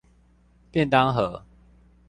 [0.71, 1.43] 便當盒